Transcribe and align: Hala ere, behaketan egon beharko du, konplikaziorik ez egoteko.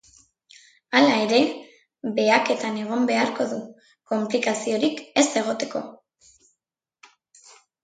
Hala 0.99 1.11
ere, 1.25 1.41
behaketan 2.19 2.79
egon 2.85 3.05
beharko 3.11 3.47
du, 3.53 3.59
konplikaziorik 4.13 5.05
ez 5.23 5.27
egoteko. 5.45 5.85